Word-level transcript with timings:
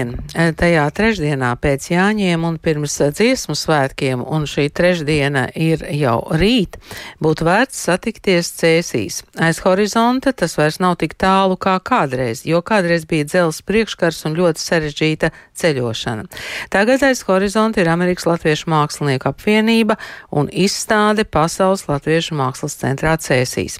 Labdien! 0.00 0.29
Tajā 0.40 0.84
trešdienā 0.96 1.50
pēc 1.60 1.90
Jāņiem 1.90 2.44
un 2.48 2.56
pirms 2.62 2.94
dziesmu 3.12 3.54
svētkiem, 3.58 4.22
un 4.24 4.46
šī 4.48 4.68
trešdiena 4.72 5.46
ir 5.58 5.82
jau 5.98 6.16
rīt, 6.32 6.78
būtu 7.20 7.44
vērts 7.44 7.82
satikties 7.88 8.48
cēsīs. 8.60 9.20
Aiz 9.36 9.60
horizonta 9.64 10.32
tas 10.32 10.56
vairs 10.56 10.80
nav 10.80 10.96
tik 11.02 11.16
tālu 11.20 11.58
kā 11.60 11.76
kādreiz, 11.84 12.44
jo 12.48 12.62
kādreiz 12.64 13.04
bija 13.10 13.26
dzels 13.28 13.60
priekškars 13.66 14.22
un 14.28 14.38
ļoti 14.38 14.64
sarežģīta 14.64 15.30
ceļošana. 15.60 16.24
Tagad 16.72 17.04
aiz 17.04 17.20
horizonta 17.28 17.82
ir 17.82 17.90
Amerikas 17.92 18.28
Latviešu 18.30 18.70
mākslinieku 18.72 19.28
apvienība 19.30 19.98
un 20.32 20.48
izstāde 20.48 21.26
Pasaules 21.28 21.84
Latviešu 21.90 22.38
mākslas 22.38 22.78
centrā 22.80 23.16
cēsīs. 23.20 23.76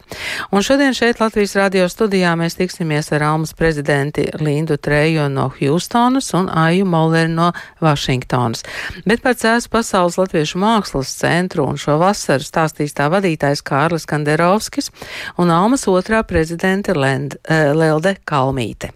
Un 0.53 0.67
šodien 0.67 0.97
šeit 0.97 1.23
Latvijas 1.23 1.57
radio 1.57 1.89
studijā 1.89 2.35
mēs 2.37 2.59
tiksimies 2.61 3.13
ar 3.17 3.25
Almas 3.33 3.55
prezidenti 3.57 4.29
Lindu 4.41 4.77
Treju 4.77 5.31
no 5.33 5.49
Hjustonas 5.57 6.35
un 6.37 6.50
Aju 6.51 6.87
Molleri 6.91 7.33
no 7.33 7.51
Vašingtonas. 7.81 8.65
Bet 9.07 9.23
par 9.25 9.39
Cēzu 9.39 9.71
Pasaules 9.73 10.19
Latviešu 10.21 10.61
mākslas 10.61 11.13
centru 11.21 11.67
un 11.71 11.79
šo 11.81 11.99
vasaru 12.03 12.47
stāstīs 12.47 12.97
tā 12.97 13.11
vadītājs 13.13 13.65
Kārlis 13.67 14.09
Kanderovskis 14.11 14.91
un 15.39 15.53
Almas 15.55 15.87
otrā 15.91 16.25
prezidente 16.27 16.97
Lend, 16.97 17.39
uh, 17.45 17.71
Lelde 17.77 18.17
Kalmīte. 18.25 18.93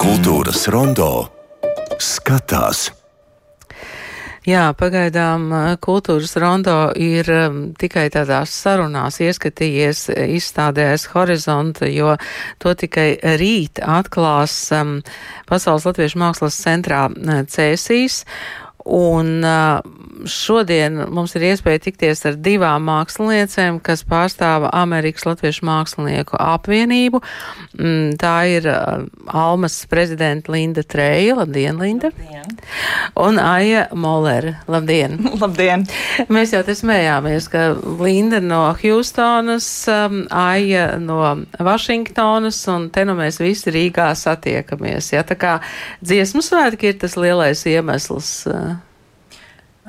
Kultūras 0.00 0.66
rondo 0.72 1.10
skatās. 2.00 2.88
Jā, 4.50 4.70
pagaidām 4.74 5.50
kultūras 5.84 6.32
rondo 6.40 6.72
ir 6.98 7.28
tikai 7.78 8.06
tādās 8.10 8.50
sarunās 8.64 9.20
ieskatījies 9.22 10.08
izstādēs 10.38 11.04
horizonta, 11.12 11.86
jo 11.86 12.16
to 12.58 12.72
tikai 12.82 13.12
rīt 13.38 13.78
atklās 13.84 14.56
um, 14.74 14.96
Pasaules 15.46 15.86
Latviešu 15.86 16.22
mākslas 16.24 16.58
centrā 16.64 17.04
Cēsīs. 17.52 18.24
Un 18.84 19.44
šodien 20.28 21.04
mums 21.12 21.34
ir 21.36 21.44
iespēja 21.50 21.82
tikties 21.86 22.24
ar 22.28 22.36
divām 22.40 22.84
māksliniecēm, 22.88 23.80
kas 23.84 24.02
pārstāva 24.08 24.70
Amerikas 24.76 25.26
Latviešu 25.28 25.66
mākslinieku 25.68 26.38
apvienību. 26.40 27.20
Mm, 27.78 28.16
tā 28.20 28.34
ir 28.50 28.68
Almas 28.70 29.78
prezidenta 29.90 30.52
Linda 30.52 30.84
Treja. 30.84 31.36
Labdien, 31.40 31.78
Linda! 31.80 32.10
Labdien. 32.12 32.58
Un 33.20 33.40
Aija 33.42 33.86
Molere. 33.94 34.56
Labdien! 34.70 35.18
Labdien! 35.42 35.86
Mēs 36.32 36.54
jau 36.54 36.62
te 36.66 36.76
smējāmies, 36.76 37.48
ka 37.52 37.70
Linda 38.00 38.42
no 38.44 38.62
Hjustonas, 38.80 39.70
Aija 39.88 40.86
no 41.00 41.20
Vašingtonas, 41.58 42.60
un 42.72 42.90
te 42.94 43.06
nu 43.08 43.16
mēs 43.18 43.40
visi 43.42 43.72
Rīgā 43.74 44.10
satiekamies. 44.18 45.12
Ja? 45.14 45.24
Tā 45.26 45.38
kā 45.40 45.56
dziesmu 46.04 46.44
svētki 46.44 46.92
ir 46.92 47.00
tas 47.02 47.16
lielais 47.20 47.64
iemesls. 47.68 48.32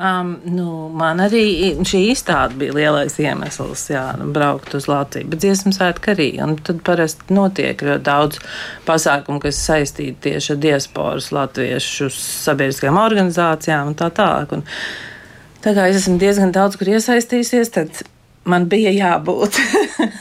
Um, 0.02 0.32
nu, 0.50 0.88
man 0.98 1.20
arī 1.22 1.76
šī 1.86 2.00
izstāde 2.10 2.56
bija 2.58 2.74
lielais 2.74 3.20
iemesls, 3.22 3.84
jā, 3.92 4.02
braukt 4.34 4.74
uz 4.74 4.88
Latviju. 4.90 5.28
Bet 5.30 5.44
dziesmu 5.44 5.76
svētki 5.76 6.14
arī. 6.16 6.28
Un 6.42 6.56
tad 6.58 6.80
parasti 6.88 7.36
notiek 7.38 7.84
ļoti 7.86 8.02
daudz 8.08 8.40
pasākumu, 8.88 9.38
kas 9.44 9.60
saistīti 9.62 10.16
tieši 10.26 10.56
ar 10.56 10.62
diasporas 10.64 11.30
latviešu 11.36 12.10
sabiedriskajām 12.16 12.98
organizācijām 12.98 13.92
un 13.92 14.00
tā 14.00 14.10
tālāk. 14.18 14.58
Un 14.58 14.66
tā 15.62 15.76
kā 15.78 15.86
es 15.92 16.02
esmu 16.02 16.18
diezgan 16.24 16.56
daudz 16.56 16.82
kur 16.82 16.90
iesaistījusies, 16.96 17.74
tad 17.78 18.02
man 18.48 18.66
bija 18.70 18.92
jābūt. 18.94 19.58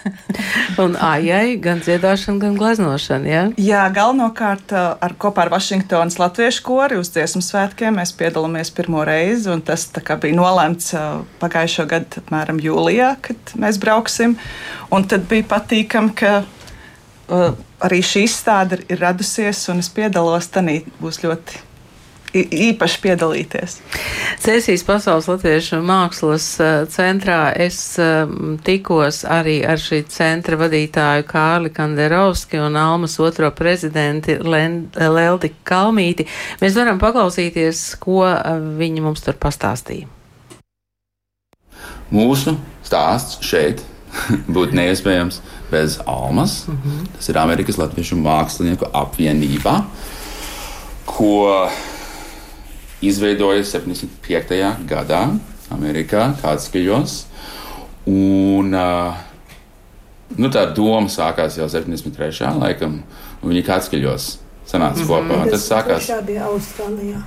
un 0.83 0.97
ājai 1.01 1.57
gan 1.63 1.81
dziedāšana, 1.85 2.41
gan 2.43 2.59
gleznošana? 2.59 3.29
Ja? 3.29 3.45
Jā, 3.61 3.85
galvenokārt 3.95 4.75
ar 4.77 5.15
kopā 5.21 5.47
ar 5.47 5.53
Vašingtonas 5.55 6.19
latviešu 6.21 6.65
kori 6.67 7.01
uz 7.01 7.13
dziesmu 7.15 7.43
svētkiem 7.45 7.97
mēs 8.01 8.13
piedalāmies 8.19 8.73
pirmo 8.77 9.05
reizi, 9.07 9.53
tas 9.65 9.89
bija 9.95 10.37
nolēmts 10.37 10.93
pagājušo 11.43 11.89
gadu, 11.91 12.25
apmēram 12.25 12.61
jūlijā, 12.63 13.15
kad 13.25 13.57
mēs 13.61 13.81
brauksim. 13.83 14.37
Un 14.93 15.09
tad 15.09 15.27
bija 15.31 15.47
patīkami, 15.55 16.15
ka 16.19 16.37
uh, 16.43 17.51
arī 17.81 18.05
šī 18.05 18.27
izstāde 18.29 18.83
ir 18.89 19.01
radusies, 19.01 19.65
un 19.73 19.83
es 19.85 19.91
piedalos, 19.95 20.51
tanī 20.53 20.83
būs 21.01 21.23
ļoti 21.25 21.70
īpaši 22.35 23.01
piedalīties. 23.03 23.77
Cēsīs 24.43 24.85
Pasaules 24.87 25.29
Latviešu 25.31 25.81
mākslas 25.85 26.47
centrā 26.93 27.41
es 27.59 27.81
tikos 28.67 29.25
arī 29.29 29.61
ar 29.67 29.81
šī 29.83 30.03
centra 30.11 30.59
vadītāju 30.61 31.27
Kārli 31.31 31.73
Kanderovski 31.75 32.61
un 32.63 32.79
Almas 32.79 33.19
otro 33.23 33.51
prezidenti 33.51 34.39
Leldi 34.41 35.53
Kalmīti. 35.67 36.29
Mēs 36.63 36.79
varam 36.79 37.03
paklausīties, 37.03 37.85
ko 38.03 38.23
viņi 38.79 39.05
mums 39.05 39.27
tur 39.27 39.39
pastāstīja. 39.41 40.09
Mūsu 42.11 42.57
stāsts 42.87 43.39
šeit 43.47 43.83
būtu 44.55 44.75
neiespējams 44.79 45.41
bez 45.71 46.01
Almas. 46.07 46.65
Mm 46.67 46.79
-hmm. 46.85 47.07
Tas 47.17 47.29
ir 47.29 47.39
Amerikas 47.39 47.79
Latviešu 47.79 48.17
mākslinieku 48.17 48.91
apvienība, 48.93 49.85
ko 51.07 51.71
izveidoja 53.03 53.65
75. 53.65 54.61
gadā 54.89 55.25
Amerikā, 55.71 56.31
Kātskaļos. 56.43 57.17
Un 58.11 58.75
nu, 60.37 60.51
tā 60.53 60.65
doma 60.75 61.09
sākās 61.13 61.59
jau 61.59 61.69
73. 61.71 62.55
laikam, 62.61 63.03
un 63.41 63.53
viņi 63.53 63.67
Kātskaļos 63.67 64.31
sanāca 64.67 65.03
mm 65.03 65.05
-hmm. 65.05 65.11
kopā. 65.11 65.51
Tas 65.51 65.69
sākās. 65.71 66.11
Bija 66.27 66.49
Austrālijā. 66.49 67.23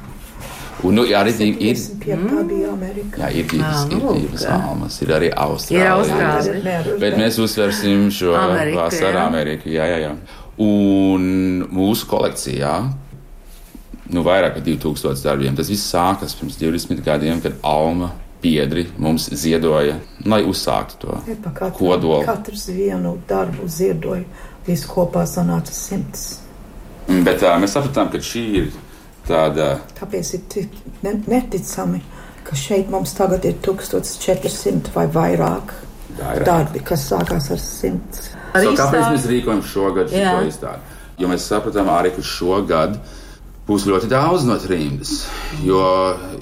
Un, 0.83 0.95
nu, 0.97 1.05
jā, 1.05 1.21
arī 1.21 1.31
ir, 1.61 1.77
mm. 1.77 2.47
bija 2.47 2.71
Amerika. 2.73 3.21
Jā, 3.21 3.29
ir 3.31 3.45
divas, 3.47 3.75
Ah, 3.75 3.91
ir 3.91 4.21
divas 4.21 4.45
almas. 4.45 5.01
Ir 5.01 5.11
arī 5.15 5.29
Ir 5.71 5.87
Austrālija. 5.87 6.97
Bet 6.99 7.17
mēs 7.17 7.39
uzsversim 7.39 8.09
šo 8.11 8.33
Ameriku, 8.35 8.77
vasaru 8.77 9.17
jā. 9.17 9.27
Ameriku. 9.27 9.69
Jā, 9.69 9.85
jā, 9.85 9.97
jā. 9.97 10.15
Un 10.57 11.21
mūsu 11.71 12.07
kolekcijā 12.09 12.73
nu, 14.13 14.23
vairāk 14.25 14.57
par 14.57 14.63
2000 14.65 15.23
darbiem. 15.25 15.55
Tas 15.57 15.69
viss 15.71 15.89
sākas 15.93 16.35
pirms 16.39 16.57
20 16.61 17.01
gadiem, 17.05 17.41
kad 17.43 17.57
Alma 17.63 18.11
biedri 18.43 18.87
mums 18.99 19.29
ziedoja, 19.39 19.97
lai 20.27 20.41
uzsāktu 20.43 20.97
to 20.99 21.17
Katru, 21.53 21.71
kodolu. 21.77 22.25
katrs 22.27 22.67
vienu 22.67 23.17
darbu 23.29 23.67
ziedoja. 23.71 24.25
Visu 24.67 24.87
kopā 24.87 25.25
sanāca 25.27 25.71
simts. 25.75 26.39
Bet 27.07 27.41
tā, 27.43 27.53
mēs 27.59 27.73
sapratām, 27.75 28.11
ka 28.11 28.19
šī 28.23 28.43
ir 28.61 28.69
tāda 29.27 29.77
Tāpēc 29.99 30.33
ir 30.37 30.69
neticami, 31.27 31.99
ka 32.47 32.55
šeit 32.55 32.91
mums 32.91 33.11
tagad 33.15 33.43
ir 33.47 33.57
1400 33.63 34.91
vai 34.95 35.07
vairāk 35.07 35.73
vairāk. 36.19 36.45
darbi, 36.47 36.79
kas 36.79 37.07
sākās 37.11 37.51
ar 37.51 37.59
simts. 37.59 38.29
Arī 38.53 38.69
So, 38.69 38.75
kāpēc 38.79 39.11
mēs 39.15 39.27
rīkojam 39.31 39.63
šogad 39.65 40.11
šo 40.13 40.39
izstādi? 40.47 40.79
Jo 41.19 41.27
mēs 41.31 41.47
sapratām 41.49 41.89
arī, 41.93 42.11
ka 42.15 42.21
šogad 42.25 42.99
būs 43.67 43.85
ļoti 43.87 44.09
daudz 44.11 44.43
no 44.47 44.57
trimdas. 44.59 45.13
Jo, 45.63 45.83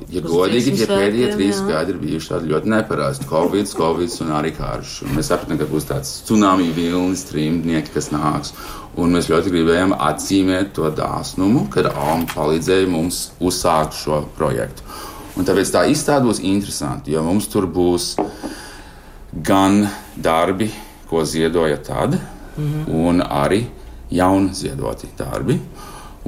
ja 0.09 0.23
Uz 0.23 0.29
godīgi, 0.31 0.73
tie 0.79 0.87
pēdējie 0.89 1.29
trīs 1.35 1.59
gadi 1.67 1.93
ir 1.93 1.99
bijuši 2.01 2.31
tādi 2.33 2.49
ļoti 2.49 2.71
neparasti. 2.73 3.27
Covid, 3.29 3.73
Covid 3.77 4.15
un 4.25 4.33
arī 4.39 4.53
karš. 4.57 4.95
Un 5.05 5.17
mēs 5.17 5.29
sapratām, 5.29 5.59
ka 5.61 5.69
būs 5.69 5.89
tāds 5.91 6.15
tsunami 6.25 6.71
vilnis, 6.75 7.27
trimdnieki, 7.29 7.93
kas 7.93 8.09
nāks. 8.13 8.55
Un 8.99 9.13
mēs 9.15 9.29
ļoti 9.31 9.53
gribējām 9.53 9.93
atzīmēt 9.95 10.73
to 10.75 10.89
dāsnumu, 10.97 11.67
kad 11.71 11.91
Alma 11.93 12.27
palīdzēja 12.33 12.89
mums 12.91 13.27
uzsākt 13.39 13.95
šo 14.01 14.23
projektu. 14.37 14.83
Un 15.37 15.47
tāpēc 15.47 15.69
tā 15.71 15.85
izstāde 15.87 16.27
būs 16.27 16.41
interesanti, 16.43 17.13
jo 17.13 17.21
mums 17.23 17.47
tur 17.47 17.69
būs 17.71 18.15
gan 19.31 19.85
darbi, 20.17 20.67
ko 21.07 21.23
ziedoja 21.23 21.77
tad, 21.77 22.17
mm 22.57 22.67
-hmm. 22.67 23.07
un 23.07 23.21
arī 23.21 23.63
jauni 24.11 24.53
ziedoti 24.53 25.07
darbi. 25.17 25.59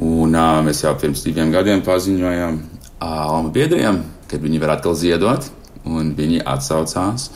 Un, 0.01 0.33
uh, 0.33 0.61
mēs 0.65 0.83
jau 0.83 0.93
pirms 0.99 1.21
diviem 1.25 1.51
gadiem 1.53 1.83
paziņojām 1.85 2.61
Alma 3.03 3.51
biedriem, 3.53 3.99
kad 4.31 4.41
viņi 4.41 4.61
var 4.61 4.77
atkal 4.77 4.95
ziedot, 4.97 5.49
un 5.85 6.13
viņi 6.17 6.41
atsaucās. 6.47 7.29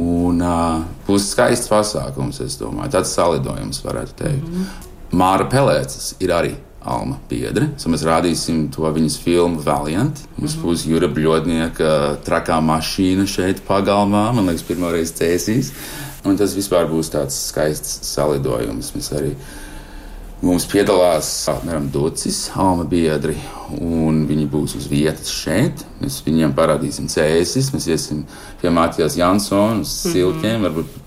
Un 0.00 0.40
uh, 0.40 0.82
būs 1.06 1.28
skaists 1.34 1.68
pasākums, 1.68 2.40
es 2.40 2.56
domāju, 2.60 2.94
tāds 2.96 3.12
salidojums, 3.12 3.82
varētu 3.84 4.16
teikt. 4.16 4.48
Mm 4.48 4.54
-hmm. 4.54 4.90
Māra 5.12 5.48
Pelēcis 5.50 6.14
ir 6.20 6.30
arī 6.32 6.54
Alma 6.82 7.18
biedre. 7.30 7.68
So 7.76 7.90
mēs 7.92 8.02
rādīsim 8.02 8.64
to 8.74 8.82
viņas 8.82 9.18
filmu 9.22 9.60
Valiant. 9.62 10.18
Mums 10.36 10.56
mm 10.56 10.62
-hmm. 10.62 10.66
būs 10.66 10.86
Jūra 10.86 11.08
Bļodnieka 11.14 12.16
trakā 12.24 12.58
mašīna 12.60 13.26
šeit 13.26 13.62
pagalmā, 13.68 14.32
man 14.34 14.46
liekas, 14.46 14.62
pirmoreiz 14.62 15.12
cēsīs. 15.12 15.70
Un 16.24 16.36
tas 16.36 16.54
vispār 16.54 16.88
būs 16.90 17.10
tāds 17.10 17.34
skaists 17.48 17.98
salidojums. 18.14 18.92
Mēs 18.96 19.12
arī 19.12 19.34
Mums 20.42 20.64
piedalās 20.66 21.28
apmēram 21.52 21.84
Dūcis, 21.94 22.48
Alma 22.58 22.82
biedri, 22.88 23.36
un 23.78 24.24
viņi 24.26 24.48
būs 24.50 24.74
uz 24.74 24.88
vietas 24.90 25.30
šeit. 25.30 25.84
Mēs 26.02 26.18
viņiem 26.26 26.54
parādīsim 26.56 27.06
cēsis, 27.06 27.70
mēs 27.70 27.86
iesim 27.86 28.24
pie 28.60 28.72
Mātijas 28.74 29.14
Jansona 29.20 29.84
uz 29.84 29.92
siltiem, 30.02 30.58
mm 30.58 30.66
-hmm. 30.66 30.66
varbūt 30.66 31.02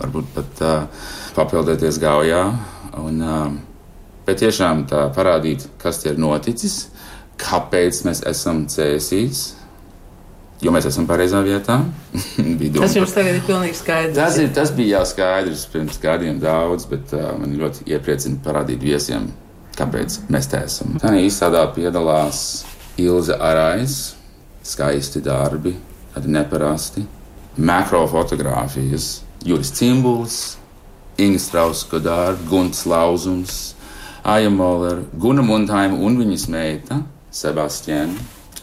varbūt 0.00 0.30
pat 0.34 0.62
uh, 0.64 1.10
papildēties 1.36 2.00
gaujā. 2.02 2.42
Un, 3.02 3.20
uh, 3.22 3.52
bet 4.26 4.40
tiešām 4.42 4.86
tā 4.90 5.06
parādīt, 5.14 5.66
kas 5.82 6.02
ir 6.06 6.18
noticis, 6.20 6.88
kāpēc 7.40 8.04
mēs 8.06 8.22
esam 8.30 8.64
cēsīs. 8.70 9.52
Jo 10.64 10.72
mēs 10.72 10.86
esam 10.88 11.04
pareizā 11.08 11.42
vietā. 11.44 11.76
tas 12.78 12.94
jums 12.96 13.12
tagad 13.12 13.36
ir 13.36 13.42
pilnīgi 13.44 13.76
skaidrs. 13.76 14.16
Tas, 14.16 14.38
ir, 14.40 14.50
tas 14.56 14.72
bija 14.72 14.98
jau 14.98 15.08
skaidrs 15.12 15.66
pirms 15.72 15.98
gadiem 16.00 16.38
daudz, 16.40 16.86
bet 16.88 17.12
uh, 17.16 17.34
man 17.36 17.52
ļoti 17.60 17.84
iepriecina 17.92 18.40
parādīt 18.44 18.80
viesiem, 18.84 19.28
kāpēc 19.76 20.22
mēs 20.32 20.48
te 20.48 20.62
esam. 20.64 20.96
Tā 21.02 21.12
izstrādā 21.20 21.66
piedalās 21.76 22.64
Ilza 23.00 23.36
Arais, 23.42 24.14
skaisti 24.64 25.20
darbi, 25.24 25.74
tādi 26.14 26.32
neparasti, 26.32 27.04
makrofotogrāfijas, 27.60 29.08
Juris 29.44 29.72
Cimbuls, 29.76 30.38
Inga 31.20 31.38
Strauska 31.38 32.00
darbi, 32.02 32.48
Gunts 32.48 32.86
Lauzums, 32.88 33.74
Aija 34.24 34.50
Moller, 34.50 35.04
Guna 35.12 35.44
Muntaima 35.44 36.00
un 36.00 36.16
viņas 36.22 36.48
meita 36.48 37.02
Sebastiāna. 37.34 38.16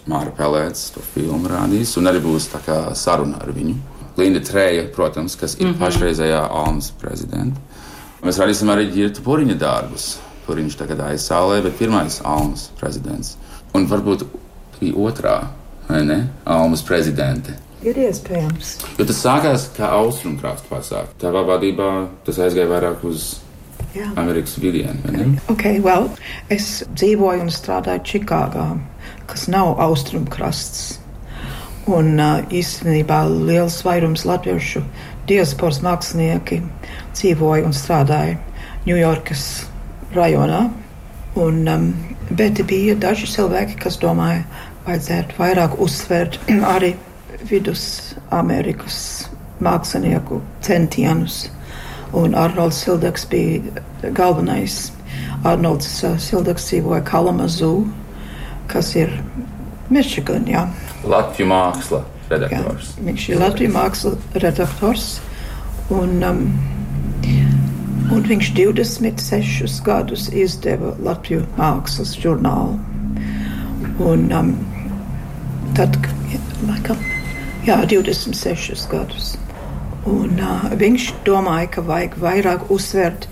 Māra 0.10 0.32
Pelēts 0.34 0.90
to 0.96 1.04
filmu 1.14 1.50
rādīs, 1.52 1.94
un 2.00 2.10
arī 2.10 2.22
būs 2.24 2.50
tā 2.54 2.62
kā 2.66 2.78
saruna 2.98 3.42
ar 3.44 3.52
viņu. 3.54 3.76
Linda 4.18 4.42
Trēja, 4.44 4.88
protams, 4.96 5.36
kas 5.36 5.56
ir 5.60 5.68
mm 5.68 5.74
-hmm. 5.74 5.80
pašreizējā 5.80 6.42
Almas 6.50 6.92
prezidenta. 6.92 7.60
Mēs 8.22 8.40
rādīsim 8.42 8.70
arī 8.70 8.92
Girta 8.92 9.22
Puriņa 9.22 9.58
darbus. 9.58 10.18
Puriņš 10.48 10.78
tagad 10.78 11.00
aizsālē, 11.00 11.62
bet 11.64 11.78
pirmais 11.78 12.22
Almas 12.24 12.70
prezidents. 12.80 13.38
Un 13.74 13.88
varbūt 13.88 14.26
arī 14.80 14.94
otrā, 14.94 15.48
vai 15.88 16.06
ne? 16.06 16.28
Almas 16.46 16.82
prezidente. 16.82 17.56
Ir 17.82 17.98
iespējams. 17.98 18.78
Jo 18.98 19.06
tas 19.06 19.24
sākās 19.26 19.70
kā 19.78 19.90
austrumkrāsta 19.90 20.68
pasākums. 20.70 21.18
Tavā 21.22 21.42
vadībā 21.46 22.08
tas 22.26 22.38
aizgāja 22.38 22.70
vairāk 22.70 23.04
uz 23.04 23.40
Jā. 23.96 24.12
Amerikas 24.16 24.56
vidienu. 24.62 25.40
Okay, 25.50 25.80
well, 25.80 26.10
es 26.50 26.84
dzīvoju 26.94 27.42
un 27.42 27.50
strādāju 27.50 28.04
Čikāgā 28.04 28.68
kas 29.32 29.48
nav 29.52 29.80
austrumkrasts. 29.82 31.00
Un 31.90 32.20
īstenībā 32.54 33.24
liels 33.32 33.80
vairums 33.84 34.28
latviešu 34.30 34.84
diasporas 35.30 35.82
mākslinieki 35.86 36.62
dzīvoja 37.16 37.66
un 37.68 37.76
strādāja 37.76 38.38
Ņujorkas 38.86 39.44
rajonā. 40.16 40.62
Un, 41.38 41.60
um, 41.70 41.88
bet 42.36 42.60
bija 42.68 42.96
daži 43.00 43.30
cilvēki, 43.32 43.78
kas 43.80 44.00
domāja, 44.02 44.42
vajadzētu 44.88 45.38
vairāk 45.38 45.78
uzsvērt 45.80 46.40
arī 46.76 46.96
Vidusamerikas 47.48 48.98
mākslinieku 49.62 50.42
centienus. 50.66 51.46
Un 52.18 52.36
Arnolds 52.36 52.82
Sildeks 52.84 53.24
bija 53.32 54.12
galvenais. 54.18 54.90
Arnolds 55.48 55.88
Sildeks 56.26 56.68
dzīvoja 56.68 57.06
Kalamazū, 57.08 57.72
kas 58.72 58.94
ir 58.96 59.12
Michiganā. 59.92 60.66
Latvijas 61.04 61.50
māksla 61.52 62.02
redaktors. 62.32 62.94
Jā, 62.96 63.06
viņš 63.10 63.28
ir 63.30 63.42
Latvijas 63.42 63.74
māksla 63.76 64.14
redaktors. 64.44 65.08
Un, 65.92 66.22
um, 66.24 66.44
un 68.16 68.28
viņš 68.30 68.54
26 68.56 69.82
gadus 69.86 70.30
izdeva 70.32 70.94
Latvijas 71.04 71.48
mākslas 71.58 72.16
žurnālu. 72.22 72.80
Un, 74.02 74.28
um, 74.34 74.54
tad, 75.78 75.98
laikam, 76.70 77.00
jā, 77.68 77.82
26 77.92 78.88
gadus. 78.92 79.36
Un, 80.10 80.40
uh, 80.40 80.72
viņš 80.80 81.12
domāja, 81.28 81.68
ka 81.76 81.84
vajag 81.86 82.16
vairāk 82.24 82.72
uzsvērt 82.74 83.28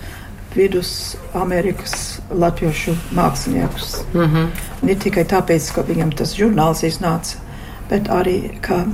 Vidusamerikas 0.56 2.19
latviešu 2.31 2.96
māksliniekus. 3.13 4.04
Mm 4.13 4.19
-hmm. 4.19 4.48
Ne 4.81 4.96
tikai 4.96 5.24
tāpēc, 5.24 5.74
ka 5.74 5.81
viņam 5.81 6.16
tas 6.16 6.34
žurnāls 6.38 6.84
iznāca, 6.84 7.38
bet 7.90 8.10
arī, 8.10 8.60
ka, 8.62 8.86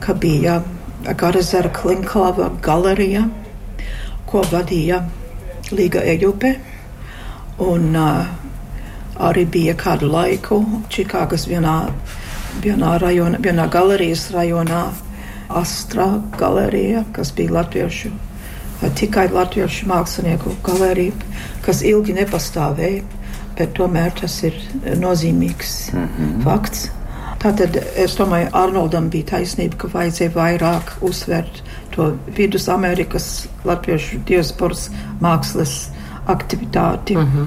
ka 0.00 0.14
bija 0.14 0.62
Garazera 1.16 1.68
Klinklava 1.68 2.50
galerija, 2.62 3.28
ko 4.26 4.42
vadīja 4.52 5.04
Līga 5.70 6.00
Ejupe. 6.00 6.54
Un 7.58 7.96
uh, 7.96 8.26
arī 9.18 9.46
bija 9.50 9.74
kādu 9.74 10.10
laiku 10.12 10.64
Čikāgas 10.88 11.46
vienā, 11.48 11.90
vienā, 12.62 12.98
rajona, 12.98 13.38
vienā 13.38 13.68
galerijas 13.68 14.30
rajonā 14.30 14.92
Astra 15.48 16.22
galerija, 16.38 17.04
kas 17.12 17.32
bija 17.32 17.52
latviešu 17.52 18.10
tikai 18.98 19.28
latviešu 19.32 19.88
mākslinieku 19.90 20.56
galerija, 20.66 21.12
kas 21.64 21.82
ilgi 21.86 22.16
nepastāvēja, 22.16 23.02
bet 23.56 23.72
tomēr 23.78 24.12
tas 24.20 24.42
ir 24.44 24.56
nozīmīgs 25.00 25.92
mm 25.92 26.08
-hmm. 26.18 26.42
fakts. 26.44 26.90
Tātad 27.42 27.76
es 27.96 28.16
domāju, 28.16 28.48
Arnoldam 28.52 29.10
bija 29.12 29.24
taisnība, 29.36 29.76
ka 29.76 29.88
vajadzēja 29.92 30.32
vairāk 30.34 30.92
uzsvērt 31.00 31.62
to 31.94 32.16
Vidusamerikas 32.36 33.48
latviešu 33.64 34.18
diasporas 34.26 34.90
mākslas 35.20 35.88
aktivitāti. 36.26 37.16
Mm 37.16 37.32
-hmm. 37.32 37.46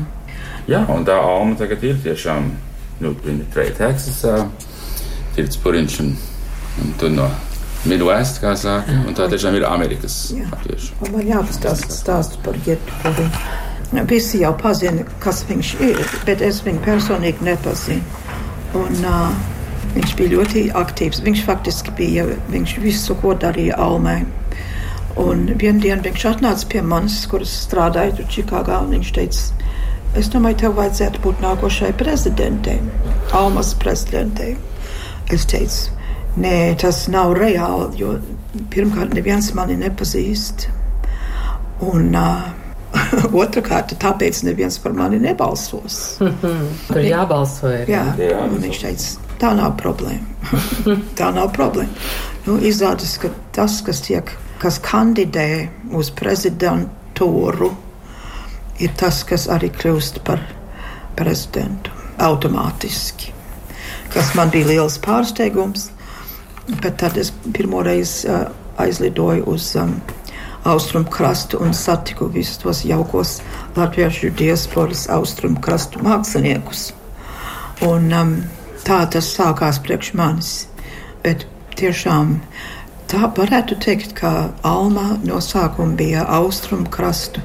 Jā, 0.67 0.85
un 0.95 1.05
tā 1.05 1.17
alma 1.17 1.55
tagad 1.55 1.83
ir 1.83 1.95
tiešām, 2.03 2.51
nu, 2.99 3.15
viņa 3.25 3.43
treja 3.53 3.71
Teksasā, 3.71 4.47
Tirts 5.35 5.57
Puriņš 5.57 5.99
un, 5.99 6.15
un 6.83 6.93
tu 6.99 7.09
no 7.09 7.29
Midwest, 7.87 8.41
kā 8.43 8.55
saka, 8.59 8.97
un 9.07 9.15
tā 9.15 9.29
tiešām 9.31 9.55
ir 9.55 9.65
Amerikas 9.69 10.17
latviešu. 10.35 10.97
Man 11.13 11.27
jāpastāsta 11.29 11.93
stāsts 11.95 12.39
par 12.43 12.57
Getu. 12.65 13.27
Visi 14.09 14.41
jau 14.43 14.51
pazina, 14.59 15.05
kas 15.23 15.45
viņš 15.49 15.69
ir, 15.87 16.01
bet 16.27 16.43
es 16.45 16.59
viņu 16.65 16.83
personīgi 16.85 17.47
nepazinu. 17.47 18.03
Un, 18.77 18.99
uh, 19.07 19.31
viņš 19.95 20.15
bija 20.19 20.33
ļoti 20.35 20.65
aktīvs. 20.77 21.23
Viņš 21.25 21.45
faktiski 21.47 21.93
bija, 21.97 22.27
viņš 22.53 22.75
visu, 22.83 23.15
ko 23.21 23.33
darīja 23.39 23.79
Almē. 23.81 24.19
Un 25.19 25.47
vienā 25.59 25.81
dienā 25.83 26.03
viņš 26.05 26.25
atnāca 26.29 26.67
pie 26.69 26.83
manis, 26.85 27.17
kuras 27.31 27.51
strādāja 27.65 28.27
Čikāgā, 28.29 28.83
un 28.85 28.93
viņš 28.97 29.13
teica, 29.15 29.71
es 30.19 30.29
domāju, 30.31 30.61
tev 30.63 30.75
vajadzētu 30.77 31.23
būt 31.23 31.41
nākošai 31.43 31.93
prezidentei, 31.99 32.77
Almas 33.35 33.73
prezidentei. 33.81 34.55
Es 35.33 35.45
teicu, 35.49 35.91
Nē, 36.37 36.75
tas 36.79 37.07
nav 37.09 37.33
reāli, 37.37 37.99
jo 37.99 38.13
pirmkārt, 38.73 39.15
neviens 39.17 39.49
mani 39.57 39.77
nepazīst. 39.79 40.67
Un 41.89 42.13
uh, 42.17 42.49
otrkārt, 43.43 43.95
tāpēc 44.01 44.43
neviens 44.47 44.77
par 44.83 44.93
mani 44.97 45.19
nebalsos. 45.21 46.19
Tur 46.89 47.01
jābalso. 47.03 47.71
Ir, 47.81 47.89
jā, 47.91 48.05
jā. 48.19 48.45
viņš 48.53 48.83
teica, 48.83 49.33
tā 49.41 49.53
nav 49.57 49.75
problēma. 49.81 50.53
tā 51.19 51.31
nav 51.35 51.51
problēma. 51.55 52.09
Nu, 52.47 52.57
izrādās, 52.65 53.17
ka 53.21 53.31
tas, 53.55 53.79
kas, 53.85 54.01
tiek, 54.05 54.31
kas 54.61 54.79
kandidē 54.83 55.69
uz 55.97 56.11
prezidentūru, 56.15 57.73
ir 58.79 58.95
tas, 58.99 59.23
kas 59.27 59.49
arī 59.51 59.71
kļūst 59.75 60.21
par 60.27 60.41
prezidentu 61.19 61.91
automātiski. 62.19 63.33
Tas 64.13 64.33
man 64.37 64.49
bija 64.53 64.71
liels 64.71 64.97
pārsteigums. 65.03 65.89
Bet 66.69 66.97
tad 67.01 67.17
es 67.17 67.31
pirmo 67.53 67.83
reizi 67.83 68.29
uh, 68.29 68.47
aizlidoju 68.77 69.43
uz 69.47 69.75
um, 69.75 69.95
austrumu 70.63 71.09
krastu 71.09 71.57
un 71.61 71.73
satiku 71.73 72.27
visus 72.27 72.57
tos 72.57 72.85
jaukos 72.85 73.39
latviešu 73.75 74.29
diasporas 74.37 75.07
austrumu 75.09 75.61
krastu 75.61 75.99
māksliniekus. 76.03 76.91
Un, 77.87 78.11
um, 78.13 78.35
tā 78.83 78.99
tas 79.11 79.29
sākās 79.35 79.79
priekš 79.83 80.13
manis. 80.19 80.51
Bet 81.23 81.45
tiešām 81.79 82.37
tā 83.11 83.29
varētu 83.37 83.79
teikt, 83.83 84.13
ka 84.19 84.51
Alma 84.63 85.17
no 85.23 85.39
sākuma 85.43 85.95
bija 85.99 86.25
austrumu 86.39 86.89
krastu 86.91 87.41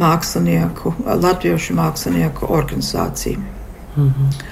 mākslinieku, 0.00 0.94
latviešu 1.04 1.74
mākslinieku 1.76 2.48
organizācija. 2.48 3.38
Mm 3.96 4.08
-hmm. 4.08 4.49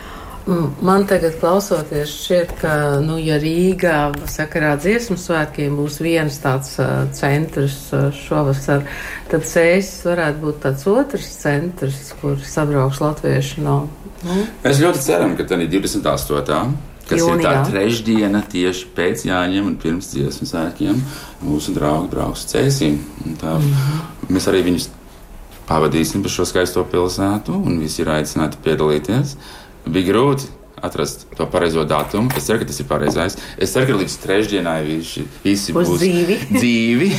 Man 0.81 1.05
tagad 1.05 1.35
klausoties, 1.43 2.09
šķiet, 2.23 2.53
ka, 2.57 2.75
nu, 3.05 3.19
ja 3.21 3.37
Rīgā 3.41 3.97
sakarā 4.33 4.71
dziesmu 4.81 5.19
svētkiem 5.21 5.75
būs 5.77 5.99
viens 6.01 6.39
tāds 6.41 6.71
uh, 6.81 7.05
centrs 7.13 7.77
uh, 7.93 8.07
šovasar, 8.17 8.87
tad 9.29 9.45
Cēsis 9.45 10.07
varētu 10.09 10.41
būt 10.47 10.63
tāds 10.65 10.87
otrs 10.89 11.29
centrs, 11.43 12.15
kur 12.23 12.41
sabrauks 12.41 13.03
latvieši 13.05 13.67
no. 13.67 13.77
Nu? 14.25 14.39
Mēs 14.65 14.81
ļoti 14.81 15.05
ceram, 15.05 15.37
ka 15.37 15.45
tā 15.45 15.61
ir 15.61 15.69
28. 15.75 16.73
Kas 17.09 17.23
Jūnijā. 17.23 17.37
ir 17.37 17.45
tā 17.45 17.69
trešdiena 17.69 18.43
tieši 18.49 18.89
pēc 18.97 19.29
Jāņiem 19.29 19.69
un 19.69 19.77
pirms 19.81 20.11
dziesmu 20.15 20.49
svētkiem, 20.49 20.97
mūsu 21.45 21.77
draugi 21.77 22.09
brauks 22.13 22.49
Cēsim. 22.49 22.99
Tā, 23.41 23.59
mm 23.61 23.69
-hmm. 23.69 24.33
Mēs 24.33 24.49
arī 24.49 24.65
viņus 24.65 24.91
pavadīsim 25.69 26.23
pa 26.23 26.29
šo 26.29 26.45
skaisto 26.49 26.85
pilsētu, 26.85 27.53
un 27.53 27.81
visi 27.81 28.03
ir 28.03 28.09
aicināti 28.09 28.61
piedalīties 28.65 29.37
bija 29.87 30.13
grūti 30.13 30.49
atrast 30.83 31.27
to 31.37 31.47
pareizo 31.51 31.85
datumu. 31.85 32.31
Es 32.37 32.47
ceru, 32.47 32.63
ka 32.63 32.69
tas 32.71 32.81
ir 32.81 32.87
pareizais. 32.89 33.37
Es 33.59 33.73
ceru, 33.75 33.87
ka 33.91 33.99
līdz 33.99 34.17
trešdienai 34.23 34.81
visi, 34.87 35.25
visi 35.45 35.75
Būs 35.77 35.91
būs 35.91 36.03
dzīvi. 36.03 36.39
dzīvi. 36.59 37.11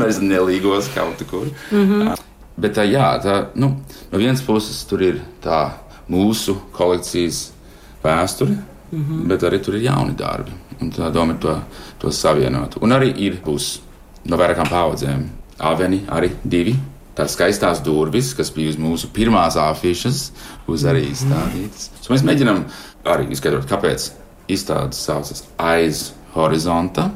Nezinu, 0.00 0.30
nelīgos 0.32 0.90
kaut 0.94 1.22
kur. 1.30 1.48
Mm 1.70 1.86
-hmm. 1.88 2.22
Bet 2.56 2.76
tā, 2.76 2.84
jā, 2.86 3.08
tā, 3.22 3.46
nu, 3.54 3.74
no 4.12 4.18
vienas 4.18 4.42
puses 4.42 4.84
tur 4.84 5.02
ir 5.02 5.20
tā 5.42 5.70
mūsu 6.10 6.56
kolekcijas 6.72 7.50
vēsture, 8.04 8.50
mm 8.92 9.04
-hmm. 9.04 9.26
bet 9.28 9.42
arī 9.42 9.58
tur 9.64 9.74
ir 9.74 9.82
jauni 9.82 10.14
darbi. 10.14 10.52
Un 10.80 10.90
tā 10.90 11.10
doma 11.12 11.32
ir 11.32 11.38
to, 11.38 11.60
to 11.98 12.10
savienot. 12.10 12.76
Un 12.80 12.90
arī 12.90 13.14
ir 13.16 13.40
būs 13.44 13.78
no 14.24 14.36
vairākām 14.36 14.68
paudzēm. 14.68 15.28
Aveni 15.58 16.02
arī 16.08 16.30
divi. 16.44 16.76
Tās 17.14 17.36
skaistās 17.36 17.78
durvis, 17.86 18.32
kas 18.34 18.50
bija 18.54 18.72
uz 18.72 18.78
mūsu 18.80 19.10
pirmās 19.14 19.54
afišas, 19.60 20.26
būs 20.66 20.86
arī 20.90 21.04
izstādītas. 21.12 21.92
So 22.02 22.10
mēs 22.10 22.24
mēģinām 22.26 22.64
arī 23.06 23.28
izskaidrot, 23.34 23.68
kāpēc 23.70 24.08
izstādes 24.50 24.98
saucas 25.06 25.44
aiz 25.62 26.08
horizonta. 26.34 27.10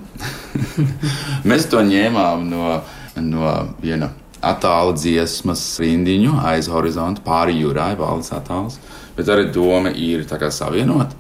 mēs 1.51 1.67
to 1.73 1.83
ņēmām 1.83 2.47
no, 2.53 2.79
no 3.19 3.53
viena 3.83 4.13
attāla 4.39 4.95
dziesmas 4.95 5.65
rindiņu 5.83 6.39
aiz 6.47 6.71
horizonta, 6.71 7.25
pāri 7.27 7.59
jūrai, 7.59 7.97
valdes 7.99 8.31
attāls. 8.37 8.79
Bet 9.19 9.31
arī 9.35 9.49
doma 9.51 9.91
ir 9.91 10.23
savienot 10.31 11.17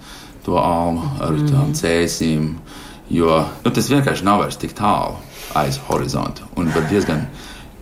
to 0.47 0.57
almu 0.57 1.03
ar 1.21 1.35
tām 1.51 1.75
cēsīm, 1.75 2.53
jo 3.11 3.43
nu, 3.65 3.71
tas 3.75 3.91
vienkārši 3.91 4.25
nav 4.25 4.45
vairs 4.45 4.57
tik 4.57 4.73
tālu 4.79 5.19
aiz 5.59 5.81
horizonta. 5.89 6.47
Un 6.57 6.71
var 6.73 6.87
diezgan, 6.89 7.27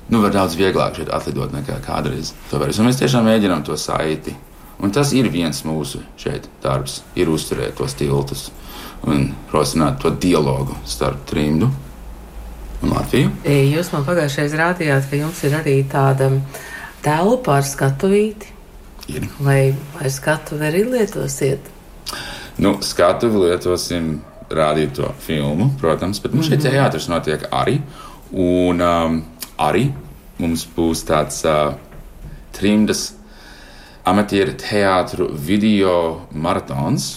nu, 0.08 0.20
var 0.22 0.34
daudz 0.34 0.56
vieglāk 0.58 0.98
šeit 0.98 1.10
atlidot 1.12 1.54
nekā 1.54 1.80
kādreiz. 1.84 2.34
To 2.50 2.60
var. 2.62 2.72
Un 2.72 2.88
mēs 2.88 3.00
tiešām 3.00 3.26
mēģinām 3.26 3.64
to 3.66 3.76
saiti. 3.80 4.36
Un 4.76 4.92
tas 4.92 5.12
ir 5.16 5.30
viens 5.32 5.62
mūsu 5.64 6.02
šeit 6.20 6.50
darbs, 6.62 7.00
ir 7.16 7.30
uzturēt 7.32 7.78
tos 7.78 7.96
tiltus 7.96 8.50
un 9.08 9.30
rosināt 9.52 10.00
to 10.02 10.10
dialogu 10.10 10.76
starp 10.88 11.24
trimdu 11.28 11.70
un 12.82 12.92
Latviju. 12.92 13.32
Jūs 13.46 13.92
man 13.94 14.04
pagājušajā 14.04 14.44
reizē 14.44 14.60
rādījāt, 14.60 15.08
ka 15.10 15.20
jums 15.20 15.40
ir 15.48 15.56
arī 15.56 15.78
tāda 15.88 16.28
telpa 17.04 17.60
ar 17.60 17.66
skatuvīti. 17.66 18.52
Ir. 19.06 19.28
Vai, 19.38 19.70
vai 19.94 20.10
skatu 20.10 20.58
arī 20.66 20.82
lietosiet? 20.90 21.70
Nu, 22.58 22.76
skatuvi 22.82 23.44
lietosim, 23.46 24.16
rādīt 24.50 24.96
to 24.98 25.08
filmu, 25.22 25.70
protams, 25.80 26.18
bet 26.22 26.34
mums 26.34 26.50
šeit 26.50 26.64
teātris 26.64 27.08
notiek 27.10 27.46
arī. 27.54 27.78
Un 28.32 28.82
um, 28.82 29.20
arī 29.62 29.90
mums 30.40 30.66
būs 30.76 31.04
tāds 31.06 31.42
uh, 31.46 31.76
trimdas 32.56 33.12
amatieru 34.06 34.54
teātru 34.58 35.28
video 35.32 36.26
maratons, 36.30 37.16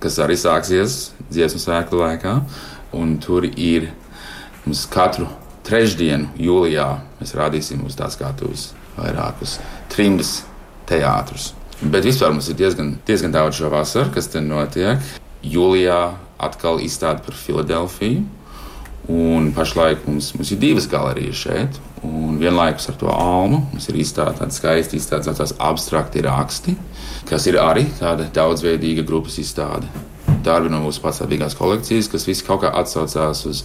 kas 0.00 0.18
arī 0.22 0.36
sāksies 0.38 0.98
dziesmu 1.28 1.60
svētku 1.62 2.00
laikā. 2.00 2.38
Un 2.96 3.18
tur 3.20 3.44
ir 3.48 3.90
mums 4.64 4.86
katru 4.88 5.28
trešdienu, 5.68 6.30
jūlijā, 6.40 6.88
mēs 7.20 7.34
rādīsim 7.36 7.84
uz 7.84 7.96
tās 7.98 8.16
skatuves 8.16 8.70
vairākus 8.96 9.58
trimdas 9.92 10.38
teātrus. 10.88 11.52
Bet 11.82 12.06
vispār 12.08 12.32
mums 12.32 12.48
ir 12.50 12.56
diezgan, 12.58 12.96
diezgan 13.06 13.34
daudz 13.34 13.60
šo 13.60 13.68
vasaru, 13.70 14.10
kas 14.14 14.30
te 14.32 14.40
notiek. 14.42 15.04
Jūlijā 15.44 16.00
atkal 16.42 16.80
izstāde 16.82 17.22
par 17.26 17.36
Filadelfiju. 17.38 18.24
Un 19.08 19.52
pašlaik 19.56 20.02
mums, 20.04 20.34
mums 20.36 20.50
ir 20.52 20.60
divas 20.60 20.84
galerijas 20.90 21.38
šeit, 21.40 21.78
un 22.04 22.36
vienlaikus 22.40 22.90
ar 22.90 22.98
to 23.00 23.08
almu 23.08 23.62
mums 23.70 23.88
ir 23.88 23.96
izstāde 24.02 24.36
tāda 24.36 24.52
skaista 24.52 24.98
izstāde, 24.98 25.32
tās 25.38 25.54
abstrakti 25.56 26.24
raksti, 26.26 26.76
kas 27.30 27.48
ir 27.48 27.56
arī 27.62 27.86
tāda 28.00 28.28
daudzveidīga 28.36 29.06
grupas 29.08 29.38
izstāde. 29.40 29.88
Darbi 30.44 30.68
no 30.68 30.82
mūsu 30.84 31.00
patstāvīgās 31.02 31.56
kolekcijas, 31.56 32.10
kas 32.12 32.28
visi 32.28 32.44
kaut 32.44 32.62
kā 32.66 32.74
atsaucās 32.82 33.46
uz 33.48 33.64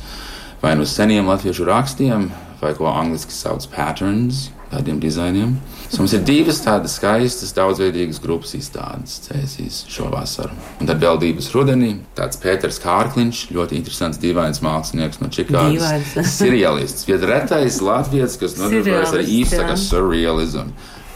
vai 0.63 0.77
nu 0.79 0.87
uz 0.87 0.95
seniem 0.95 1.27
latviešu 1.27 1.67
rakstiem, 1.67 2.29
vai 2.61 2.71
ko 2.77 2.87
angliski 2.87 3.35
sauc 3.35 3.67
patterns, 3.75 4.45
tādiem 4.73 4.99
dizainiem. 5.01 5.55
So 5.93 6.01
mums 6.01 6.15
ir 6.17 6.23
divas 6.25 6.59
tādas 6.65 6.95
skaistas, 6.97 7.53
daudzveidīgas 7.53 8.19
grupas 8.23 8.55
izstādes 8.57 9.19
cēsīs 9.27 9.83
šo 9.93 10.09
vasaru. 10.13 10.55
Un 10.81 10.89
tad 10.89 11.03
vēl 11.03 11.19
divas 11.21 11.51
rudenī. 11.53 11.91
Tāds 12.17 12.41
Pēters 12.41 12.81
Kārkliņš, 12.81 13.43
ļoti 13.53 13.77
interesants, 13.77 14.21
dīvains 14.23 14.63
mākslinieks 14.65 15.21
no 15.21 15.29
Čikāgas. 15.33 16.17
Seriālists, 16.39 17.05
bet 17.09 17.27
retais 17.29 17.77
latviečs, 17.85 18.39
kas 18.41 18.57
nodarbojas 18.57 19.13
ar 19.13 19.25
jā. 19.29 19.77
surrealismu. 19.85 20.67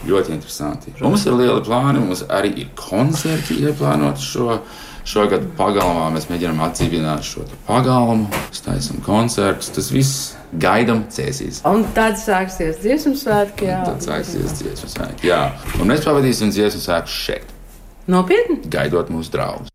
Ļoti 0.06 0.36
interesanti. 0.36 0.94
Mums 1.02 1.26
ir 1.26 1.34
lieli 1.34 1.58
plāni, 1.66 1.98
mums 2.04 2.22
arī 2.30 2.52
ir 2.62 2.70
koncerti 2.78 3.58
ieplānoti 3.64 4.30
šo. 4.30 4.60
Šogad 5.08 5.46
pagalmā 5.56 6.10
mēs 6.12 6.26
mēģinām 6.28 6.58
atdzīvināt 6.66 7.24
šo 7.24 7.46
pagalmu, 7.64 8.26
taisām 8.60 8.98
koncertus. 9.06 9.70
Tas 9.72 9.88
viss 9.88 10.34
gaidām 10.52 11.04
cēsīs. 11.12 11.60
Un 11.68 11.84
tad 11.94 12.16
sāksies 12.20 12.78
dziesmu 12.82 13.14
svētki. 13.20 13.68
jā. 13.68 13.82
Tad 13.84 14.00
sāksies 14.06 14.54
dziesmu 14.62 14.88
svētki. 14.94 15.28
Jā, 15.28 15.42
un 15.80 15.86
mēs 15.92 16.04
pavadīsim 16.06 16.50
dziesmu 16.54 16.80
svētku 16.80 17.08
šeit, 17.12 17.44
Nopietni? 18.08 18.60
gaidot 18.72 19.10
mūsu 19.12 19.30
draugus. 19.34 19.68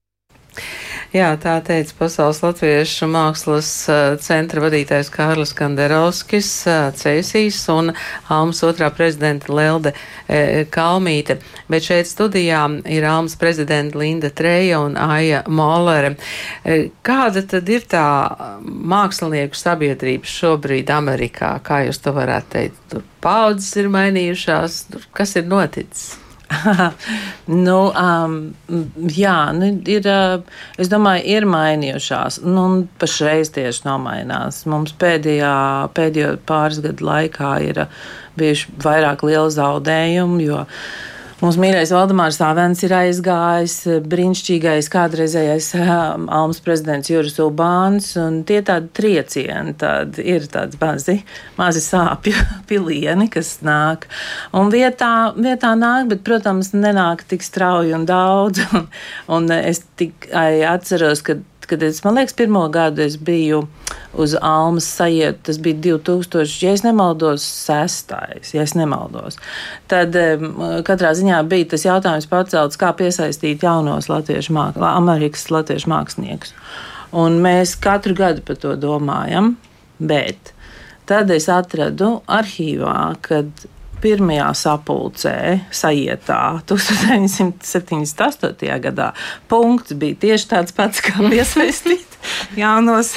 Jā, 1.14 1.28
tā 1.38 1.60
teica 1.62 1.94
Pasaules 2.00 2.40
Latviešu 2.42 3.06
mākslas 3.14 3.68
eh, 3.86 4.16
centra 4.18 4.64
vadītājs 4.64 5.12
Kārlis 5.14 5.52
Kanderovskis, 5.54 6.48
eh, 6.66 6.88
Cēsīs 6.98 7.60
un 7.70 7.92
Almas 8.34 8.64
otrā 8.66 8.88
prezidenta 8.90 9.54
Lelde 9.54 9.92
eh, 9.94 10.64
Kalmīte. 10.74 11.36
Bet 11.70 11.86
šeit 11.86 12.10
studijā 12.10 12.64
ir 12.90 13.06
Almas 13.06 13.38
prezidenta 13.38 14.02
Linda 14.02 14.34
Treja 14.34 14.82
un 14.82 14.98
Aija 14.98 15.44
Mollere. 15.46 16.16
Eh, 16.66 16.90
Kāda 17.06 17.46
tad 17.46 17.70
ir 17.70 17.86
tā 17.94 18.08
mākslinieku 18.66 19.62
sabiedrība 19.62 20.26
šobrīd 20.26 20.90
Amerikā? 20.98 21.60
Kā 21.62 21.84
jūs 21.86 22.02
to 22.02 22.18
varētu 22.18 22.54
teikt? 22.58 22.84
Tur 22.90 23.06
paudzes 23.22 23.70
ir 23.78 23.94
mainījušās, 23.94 24.82
tur 24.90 25.06
kas 25.14 25.38
ir 25.38 25.46
noticis? 25.46 26.23
nu, 27.68 27.78
um, 27.90 28.36
jā, 29.12 29.38
nu, 29.58 29.70
ir, 29.90 30.10
uh, 30.10 30.66
es 30.80 30.92
domāju, 30.92 31.26
ir 31.36 31.48
mainījušās. 31.50 32.42
Nu, 32.46 32.66
un 32.66 32.84
pašreiz 33.02 33.54
tieši 33.56 33.88
nomainās. 33.88 34.64
Mums 34.70 34.96
pēdējā, 35.02 35.56
pēdējo 35.98 36.36
pāris 36.50 36.84
gadu 36.84 37.10
laikā 37.10 37.56
ir 37.68 37.86
uh, 37.86 38.04
bijuši 38.40 38.78
vairāk 38.84 39.24
liela 39.28 39.50
zaudējumi, 39.54 40.48
jo 40.48 40.64
Mūsu 41.42 41.60
mīļais 41.60 41.92
Valdemārs 41.96 42.38
Sāvens 42.38 42.84
ir 42.86 42.94
aizgājis, 42.94 43.76
brīnišķīgais 44.06 44.90
kādreizējais 44.94 45.70
um, 45.80 46.28
Almas 46.32 46.62
prezidents 46.64 47.10
Juris 47.10 47.40
Ubāns, 47.42 48.12
un 48.22 48.42
tie 48.48 48.60
tādi 48.66 48.92
triecieni, 48.96 49.74
tādi 49.80 50.26
ir 50.36 50.46
tādi 50.52 50.78
mazi, 50.82 51.18
mazi 51.58 51.82
sāpju 51.84 52.36
pilieni, 52.70 53.30
kas 53.34 53.56
nāk. 53.66 54.06
Un 54.54 54.70
vietā, 54.74 55.34
vietā 55.38 55.74
nāk, 55.80 56.12
bet, 56.14 56.22
protams, 56.28 56.74
nenāk 56.78 57.26
tik 57.30 57.46
strauji 57.46 57.96
un 57.98 58.06
daudz, 58.10 58.62
un, 58.78 58.86
un 59.34 59.50
es 59.58 59.82
tikai 60.00 60.62
atceros, 60.70 61.26
ka 61.26 61.40
kad 61.64 61.84
es, 61.84 62.04
man 62.04 62.18
liekas, 62.20 62.36
pirmo 62.38 62.68
gadu 62.70 63.02
es 63.02 63.16
biju 63.18 63.64
uz 64.14 64.36
Almas 64.42 64.86
sajietu, 64.98 65.40
tas 65.50 65.60
bija 65.60 65.76
2000, 65.76 66.46
ja 66.64 66.74
es 66.74 66.84
nemaldos, 66.86 67.46
sestais, 67.66 68.54
ja 68.54 68.64
es 68.64 68.76
nemaldos. 68.78 69.40
Tad 69.92 70.16
katrā 70.88 71.14
ziņā 71.18 71.42
bija 71.50 71.72
tas 71.74 71.86
jautājums 71.88 72.30
pacelts, 72.30 72.80
kā 72.80 72.94
piesaistīt 72.98 73.66
jaunos 73.66 74.10
latviešu 74.12 74.54
māksliniekus, 74.54 74.90
Amerikas 74.94 75.50
latviešu 75.54 75.90
māksliniekus. 75.94 76.54
Un 77.14 77.42
mēs 77.46 77.76
katru 77.82 78.16
gadu 78.18 78.42
par 78.46 78.58
to 78.62 78.74
domājam, 78.80 79.56
bet 80.02 80.54
tad 81.10 81.30
es 81.34 81.50
atradu 81.52 82.20
arhīvā, 82.32 82.98
kad 83.26 83.66
pirmajā 84.04 84.50
sapulcē, 84.60 85.38
sajietā, 85.74 86.42
1978. 86.70 88.80
gadā, 88.84 89.08
punkts 89.52 89.92
bija 90.00 90.16
tieši 90.28 90.46
tāds 90.52 90.72
pats, 90.76 90.98
kā 91.04 91.16
piesaistīt 91.32 92.14
jaunos 92.58 93.14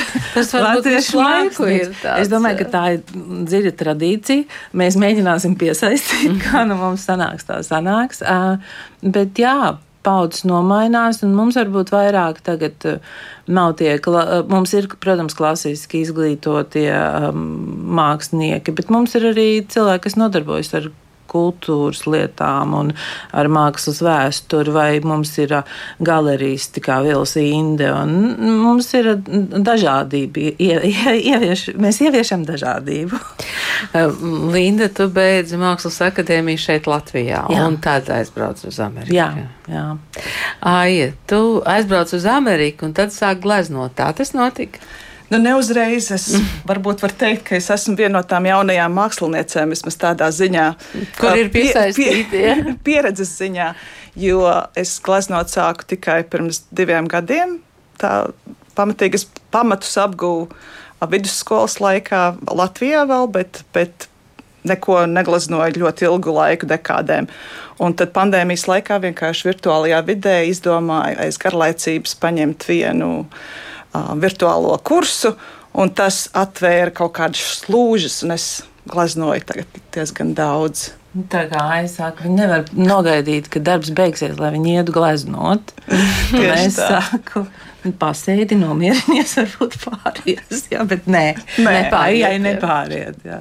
ir 0.91 1.09
māksliniekus. 1.15 2.05
Es 2.17 2.31
domāju, 2.33 2.61
ka 2.63 2.69
tā 2.73 2.85
ir 2.97 3.03
dziļa 3.49 3.73
tradīcija. 3.79 4.47
Mēs 4.77 4.99
mēģināsim 5.01 5.57
piesaistīt, 5.61 6.37
kā 6.45 6.65
nu 6.69 6.79
mums 6.81 7.07
sanāks, 7.09 7.47
tā 7.49 7.61
sanāks. 7.67 8.23
Bet 9.03 9.41
jā, 9.41 9.77
paudzes 10.07 10.47
nomainās, 10.49 11.23
un 11.27 11.35
mums 11.37 11.59
varbūt 11.59 11.93
vairāk 11.95 12.43
tagad 12.47 12.87
uh, 12.89 13.17
nav 13.51 13.77
tie, 13.81 13.93
uh, 13.99 14.37
mums 14.51 14.75
ir, 14.79 14.89
protams, 15.03 15.37
klasiski 15.39 16.05
izglītotie 16.07 16.91
um, 16.95 17.43
mākslinieki, 17.99 18.77
bet 18.79 18.93
mums 18.95 19.19
ir 19.19 19.33
arī 19.35 19.49
cilvēki, 19.67 20.07
kas 20.07 20.21
nodarbojas 20.21 20.73
ar 20.79 20.89
kultūras 21.31 22.05
lietām 22.09 22.75
un 22.79 22.93
ar 23.37 23.51
mākslas 23.53 24.01
vēsturi, 24.05 24.75
vai 24.75 24.89
mums 25.05 25.33
ir 25.43 25.55
galeristi 26.05 26.83
kā 26.85 27.01
Vils 27.05 27.37
Inde. 27.41 27.91
Mums 28.07 28.93
ir 28.99 29.13
dažādība. 29.27 30.53
Ie, 30.57 30.77
ie, 30.91 31.17
ievieš, 31.33 31.69
mēs 31.81 32.01
ieviešam 32.05 32.47
dažādību. 32.49 33.21
Linda, 34.55 34.91
tu 34.93 35.09
beidzi 35.13 35.59
Mākslas 35.61 35.99
akadēmiju 36.09 36.61
šeit 36.61 36.91
Latvijā 36.91 37.45
jā. 37.53 37.65
un 37.67 37.81
tad 37.83 38.11
aizbrauc 38.13 38.63
uz 38.67 38.81
Ameriku. 38.83 39.17
Jā, 39.17 39.31
jā. 39.71 39.87
Aija, 40.67 41.11
tu 41.31 41.41
aizbrauc 41.67 42.13
uz 42.17 42.29
Ameriku 42.31 42.89
un 42.89 42.97
tad 42.97 43.15
sāk 43.15 43.43
gleznot. 43.45 43.97
Tā 43.99 44.13
tas 44.17 44.35
notika. 44.37 44.83
Nu, 45.27 45.41
neuzreiz 45.43 46.13
es 46.15 46.27
varbūt 46.69 47.03
varu 47.03 47.17
teikt, 47.19 47.45
ka 47.49 47.57
es 47.59 47.67
esmu 47.75 47.97
viena 47.99 48.21
no 48.21 48.23
tām 48.29 48.47
jaunajām 48.47 48.95
māksliniecēm, 48.95 49.73
vismaz 49.75 49.99
tādā 49.99 50.29
ziņā, 50.35 50.67
kur 51.19 51.41
ir 51.41 51.51
piesaistīti. 51.55 52.29
Pie, 52.31 52.43
pie, 52.55 52.75
pieredzes 52.87 53.35
ziņā, 53.41 53.73
jo 54.23 54.45
es 54.79 54.97
gleznot 55.03 55.51
sāku 55.51 55.89
tikai 55.95 56.21
pirms 56.31 56.63
diviem 56.71 57.11
gadiem. 57.11 57.59
Tā 57.99 58.29
pamatīgi 58.79 59.19
es 59.19 59.27
pamatus 59.55 59.97
apgūvu 59.99 60.51
vidusskolas 61.11 61.81
laikā 61.83 62.23
Latvijā 62.47 63.03
vēl, 63.09 63.27
bet, 63.35 63.65
bet 63.75 64.09
neko 64.67 65.05
negleznoju 65.11 65.83
ļoti 65.83 66.07
ilgu 66.09 66.35
laiku, 66.39 66.69
dekādēm. 66.71 67.29
Un 67.83 67.95
tad 67.99 68.15
pandēmijas 68.17 68.67
laikā 68.71 68.99
vienkārši 69.03 69.51
virtuālajā 69.51 70.01
vidē 70.07 70.37
izdomāju 70.51 71.21
aiz 71.27 71.39
garlaicības 71.43 72.17
paņemt 72.23 72.67
vienu 72.71 73.11
virtuālo 73.95 74.77
kursu, 74.85 75.35
un 75.77 75.93
tas 75.95 76.27
atvēra 76.37 76.95
kaut 76.95 77.15
kādas 77.19 77.43
slūžas, 77.63 78.23
un 78.25 78.37
es 78.37 78.47
gleznoju 78.89 79.45
tagad 79.49 79.81
diezgan 79.95 80.35
daudz. 80.37 80.91
Tā 81.31 81.47
kā 81.49 81.63
aizsāka, 81.79 82.27
viņi 82.27 82.37
nevar 82.37 82.67
nogaidīt, 82.77 83.47
ka 83.53 83.61
darbs 83.65 83.89
beigsies, 83.97 84.37
lai 84.41 84.51
viņi 84.53 84.75
ietu 84.81 84.93
gleznot. 84.93 85.73
es 86.43 86.77
saku, 86.77 87.47
pasēdi, 87.97 88.59
nomierinies, 88.61 89.33
varbūt 89.39 89.79
pāries. 89.85 90.67
Jā, 90.73 90.85
bet 90.89 91.09
nē, 91.09 91.25
nē 91.63 91.75
nepāriet. 91.79 92.37
Nepāriet 92.45 93.25
jā. 93.25 93.41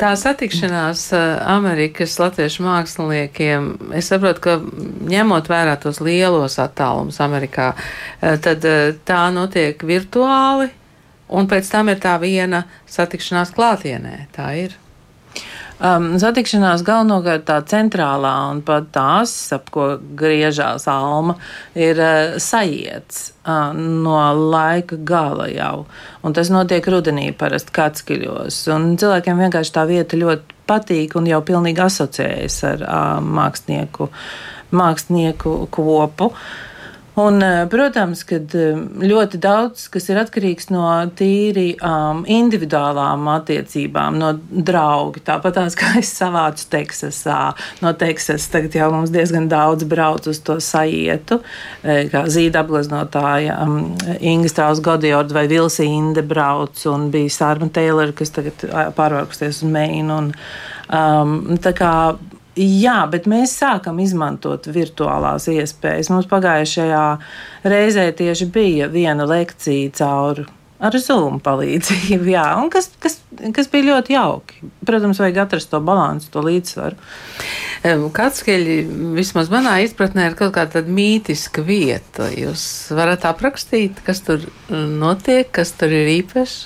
Tā 0.00 0.12
satikšanās 0.18 1.06
Amerikas 1.52 2.16
latviešu 2.18 2.66
māksliniekiem, 2.66 3.70
es 3.94 4.10
saprotu, 4.10 4.42
ka 4.48 4.58
ņemot 5.14 5.50
vērā 5.52 5.76
tos 5.82 6.02
lielos 6.02 6.58
attālumus 6.62 7.20
Amerikā, 7.22 7.72
tad 8.20 8.66
tā 9.06 9.24
notiek 9.34 9.84
virtuāli, 9.86 10.72
un 11.34 11.50
pēc 11.50 11.70
tam 11.70 11.92
ir 11.92 12.02
tā 12.02 12.16
viena 12.22 12.64
satikšanās 12.90 13.54
klātienē. 13.54 14.24
Tā 14.34 14.54
ir. 14.64 14.80
Um, 15.82 16.12
satikšanās 16.22 16.84
galvenokārt 16.86 17.48
tā 17.48 17.56
centrālā 17.66 18.30
un 18.52 18.60
pat 18.62 18.92
tās, 18.94 19.32
ap 19.56 19.72
ko 19.74 19.88
griežās 20.14 20.86
alma, 20.90 21.34
ir 21.74 21.98
uh, 21.98 22.36
sajiets 22.38 23.32
uh, 23.42 23.72
no 23.74 24.20
laika 24.54 25.00
gala 25.02 25.48
jau. 25.50 25.86
Un 26.22 26.36
tas 26.36 26.52
notiek 26.54 26.86
rudenī 26.94 27.32
parasti 27.34 27.74
Katskiļos. 27.74 28.60
Un 28.70 28.92
cilvēkiem 29.02 29.42
vienkārši 29.46 29.74
tā 29.74 29.86
vieta 29.90 30.20
ļoti 30.20 30.62
patīk 30.70 31.18
un 31.18 31.26
jau 31.28 31.42
pilnīgi 31.44 31.82
asociējas 31.88 32.60
ar 32.70 32.86
uh, 32.86 33.18
mākslinieku, 33.24 34.08
mākslinieku 34.78 35.56
kopu. 35.74 36.30
Uh, 36.30 36.70
Un, 37.14 37.42
eh, 37.42 37.66
protams, 37.70 38.24
ka 38.26 38.40
eh, 38.58 38.78
ļoti 39.06 39.38
daudz 39.38 39.84
kas 39.94 40.08
ir 40.10 40.18
atkarīgs 40.18 40.66
no 40.74 40.88
tīri 41.14 41.76
um, 41.78 42.24
individuālām 42.26 43.28
attiecībām, 43.36 44.18
no 44.18 44.32
draugi. 44.50 45.22
Tāpat 45.22 45.54
tās, 45.60 45.76
kā 45.80 45.92
es 46.00 46.10
savācu 46.18 46.66
Teksasā, 46.72 47.38
no 47.86 47.94
Teksasas 48.00 48.50
tagad 48.50 48.74
jau 48.80 48.90
mums 48.96 49.14
diezgan 49.14 49.46
daudz 49.52 49.86
brauc 49.86 50.26
uz 50.26 50.42
to 50.42 50.58
sajietu, 50.58 51.38
eh, 51.84 52.08
kā 52.10 52.24
zīda 52.26 52.64
apgleznotāja 52.64 53.60
um, 53.62 53.94
Inga 54.18 54.50
Strauss 54.50 54.82
Godijorda 54.82 55.38
vai 55.38 55.46
Vilsa 55.50 55.86
Inde 55.86 56.26
brauc 56.26 56.82
un 56.90 57.12
bija 57.14 57.30
Sārma 57.30 57.70
Taylor, 57.70 58.10
kas 58.10 58.34
tagad 58.34 58.66
pārvākusties 58.98 59.62
uz 59.62 59.70
Meinu. 59.70 60.18
Un, 60.18 60.34
um, 60.90 61.38
tā 61.62 61.76
kā 61.78 61.94
Jā, 62.60 63.00
bet 63.10 63.24
mēs 63.30 63.56
sākam 63.58 63.98
izmantot 64.02 64.68
virtuālās 64.70 65.48
iespējas. 65.50 66.10
Mums 66.12 66.28
pagājušajā 66.30 67.06
reizē 67.66 68.10
tieši 68.14 68.46
bija 68.54 68.86
viena 68.92 69.26
lekcija 69.26 69.90
caur 69.98 70.44
ar 70.84 70.96
Zoom 71.00 71.38
palīdzību, 71.42 72.28
jā, 72.34 72.44
un 72.60 72.68
kas, 72.72 72.90
kas, 73.00 73.18
kas 73.56 73.70
bija 73.72 73.88
ļoti 73.88 74.14
jauki. 74.16 74.60
Protams, 74.86 75.20
vajag 75.22 75.40
atrast 75.44 75.70
to 75.72 75.80
līdzsvaru, 75.80 76.30
to 76.34 76.44
līdzsvaru. 76.48 76.98
Katskeļi, 78.14 78.76
vismaz 79.16 79.50
manā 79.52 79.78
izpratnē, 79.84 80.30
ir 80.30 80.36
kaut 80.38 80.54
kāda 80.56 80.84
mītiska 80.86 81.64
vieta. 81.64 82.30
Jūs 82.32 82.66
varat 82.96 83.26
aprakstīt, 83.28 84.00
kas 84.06 84.22
tur 84.24 84.46
notiek, 84.70 85.50
kas 85.54 85.74
tur 85.78 85.92
ir 85.92 86.12
īpašs? 86.20 86.60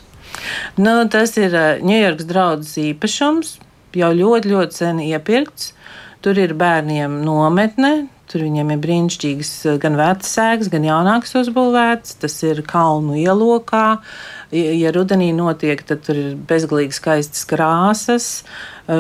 Nu, 0.79 1.01
tas 1.11 1.33
ir 1.41 1.55
Ņujorkas 1.83 2.29
draudzes 2.29 2.77
īpašums, 2.83 3.57
jau 3.97 4.13
ļoti, 4.17 4.53
ļoti 4.53 4.83
sen 4.83 5.03
iepirkts. 5.05 5.73
Tur 6.25 6.39
ir 6.43 6.57
bērniem 6.59 7.21
nometne, 7.23 8.09
Tur 8.29 8.43
viņiem 8.45 8.75
ir 8.75 8.81
brīnišķīgas 8.83 9.51
gan 9.81 9.95
vecas 9.97 10.35
sēgas, 10.37 10.69
gan 10.69 10.85
jaunākas 10.85 11.33
uzbūvētas. 11.41 12.19
Tas 12.21 12.35
ir 12.45 12.61
kalnu 12.69 13.17
ielokā. 13.17 13.85
Ja 14.53 14.93
rudenī 14.93 15.31
notiek, 15.37 15.81
tad 15.89 16.03
tur 16.05 16.21
ir 16.21 16.35
bezgalīgi 16.51 16.97
skaistas 16.97 17.49
krāsas. 17.49 18.29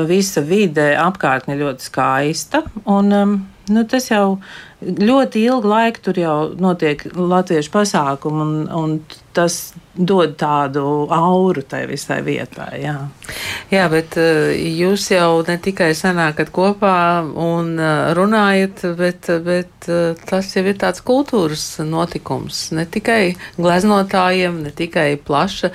Visa 0.09 0.41
vide 0.45 0.95
apkārtne 0.97 1.59
ļoti 1.61 1.89
skaista. 1.91 2.63
Un, 2.89 3.13
um, 3.13 3.37
nu, 3.73 3.85
tas 3.89 4.11
jau 4.11 4.39
ļoti 4.83 5.43
ilgu 5.49 5.69
laiku 5.69 6.03
tur 6.07 6.19
jau 6.21 6.37
notiek 6.61 7.03
latviešu 7.17 7.73
pasākumu, 7.75 8.45
un, 8.45 8.69
un 8.71 8.99
tas 9.35 9.57
dod 9.99 10.37
tādu 10.39 10.83
auru 11.15 11.65
tai 11.67 11.83
visai 11.91 12.21
vietai. 12.27 12.83
Jā, 12.85 12.95
jā 13.73 13.87
bet 13.91 14.15
uh, 14.21 14.53
jūs 14.55 15.09
jau 15.11 15.43
ne 15.49 15.59
tikai 15.63 15.91
sanākat 15.99 16.53
kopā 16.55 16.95
un 17.27 17.75
uh, 17.79 18.13
runājat, 18.19 18.85
bet, 18.99 19.31
bet 19.47 19.91
uh, 19.91 20.19
tas 20.31 20.51
jau 20.55 20.65
ir 20.67 20.79
tāds 20.79 21.03
kultūras 21.07 21.67
notikums. 21.83 22.69
Ne 22.79 22.87
tikai 22.87 23.35
gleznotājiem, 23.59 24.63
ne 24.67 24.75
tikai 24.75 25.11
plaša, 25.19 25.73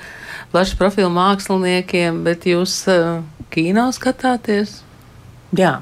plaša 0.54 0.80
profila 0.80 1.12
māksliniekiem, 1.12 2.24
bet 2.24 2.48
jūs 2.48 2.84
kino 3.52 3.90
skatāties. 3.94 4.80
Jā, 5.54 5.78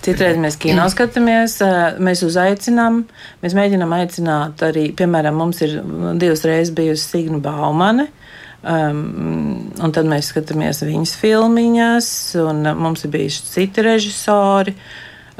Citreiz 0.00 0.38
mēs 0.40 0.56
kino 0.60 0.86
skatāmies, 0.88 1.58
mēs 2.00 2.22
uzaicinām, 2.24 3.02
mēs 3.42 3.56
mēģinām 3.56 3.92
aicināt 3.98 4.62
arī, 4.64 4.86
piemēram, 4.96 5.36
mums 5.36 5.60
ir 5.66 5.76
divas 6.20 6.44
reizes 6.48 6.72
bijusi 6.76 7.04
Signa 7.04 7.40
Baumane. 7.44 8.08
Um, 8.60 9.70
un 9.80 9.92
tad 9.96 10.08
mēs 10.08 10.32
skatāmies 10.32 10.82
viņas 10.84 11.14
filmiņas, 11.20 12.10
un 12.44 12.66
mums 12.80 13.06
ir 13.06 13.14
bijuši 13.14 13.46
citi 13.48 13.84
režisori. 13.84 14.74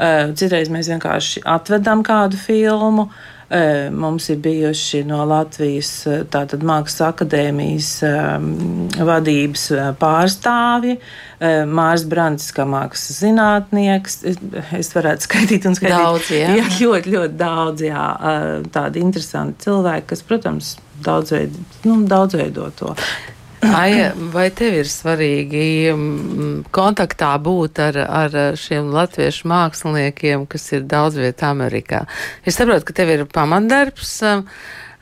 Uh, 0.01 0.31
citreiz 0.37 0.71
mēs 0.73 0.89
vienkārši 0.93 1.45
atvedam 1.49 2.05
kādu 2.05 2.41
filmu. 2.41 3.09
Uh, 3.09 3.40
Mums 3.91 4.29
ir 4.31 4.37
bijuši 4.45 5.01
no 5.09 5.25
Latvijas 5.27 5.89
tātad, 6.31 6.63
Mākslas 6.63 7.01
akadēmijas 7.09 7.89
vadības 9.09 9.65
pārstāvji. 9.99 11.01
Mārs 11.67 12.05
Brants, 12.07 12.51
kā 12.55 12.67
mākslas 12.69 13.19
zinātnieks, 13.25 14.21
es 14.79 14.93
varētu 14.95 15.27
skaitīt 15.27 15.67
un 15.67 15.75
skaitīt. 15.79 15.97
Daudz, 15.97 16.31
jā. 16.37 16.55
jā 16.61 16.69
ļoti, 16.77 17.15
ļoti 17.17 17.39
daudz, 17.41 17.85
jā, 17.89 18.07
tādi 18.71 19.03
interesanti 19.03 19.67
cilvēki, 19.67 20.07
kas, 20.13 20.25
protams, 20.31 20.73
daudzveid, 21.03 21.57
nu, 21.89 22.01
daudzveido 22.07 22.71
to. 22.79 22.95
Aija, 23.61 24.13
vai 24.33 24.47
tev 24.57 24.79
ir 24.81 24.89
svarīgi 24.89 25.65
mm, 25.93 26.53
kontaktā 26.73 27.35
būt 27.43 27.81
ar, 27.85 27.99
ar 28.01 28.37
šiem 28.57 28.89
latviešu 28.95 29.51
māksliniekiem, 29.51 30.47
kas 30.49 30.65
ir 30.73 30.87
daudz 30.89 31.19
vietā 31.21 31.51
Amerikā? 31.53 32.07
Es 32.49 32.57
saprotu, 32.57 32.89
ka 32.89 32.97
tev 33.03 33.13
ir 33.17 33.27
pamatdarbs. 33.29 34.21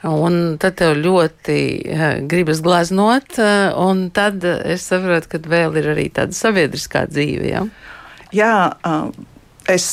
Un 0.09 0.35
tad 0.63 0.77
tev 0.79 0.93
ļoti 0.95 1.61
uh, 1.91 2.03
gribas 2.31 2.61
glaznot, 2.63 3.33
uh, 3.43 3.73
un 3.83 4.05
tad 4.15 4.45
es 4.47 4.85
saprotu, 4.87 5.33
ka 5.33 5.41
vēl 5.43 5.75
ir 5.81 5.89
arī 5.91 6.05
tāda 6.15 6.39
sabiedriskā 6.39 7.03
dzīve. 7.11 7.49
Ja? 7.51 7.65
Jā, 8.31 8.53
uh, 8.87 9.11
es 9.67 9.89